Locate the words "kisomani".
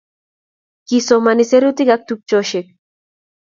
0.87-1.43